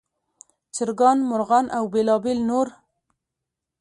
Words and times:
چرګان، 0.75 1.17
مرغان 1.29 1.65
او 1.77 1.83
بېلابېل 1.93 2.39
نور. 2.49 2.67